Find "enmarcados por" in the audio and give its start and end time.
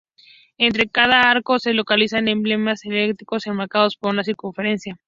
3.45-4.11